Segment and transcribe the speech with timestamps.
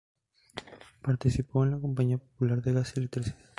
[1.03, 3.37] Participó en la Compañía Popular de Gas y Electricidad.